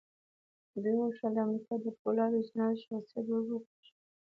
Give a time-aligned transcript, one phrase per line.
[0.83, 3.91] دوی غوښتل د امريکا د پولادو صنعت شخصيت ور وپېژني.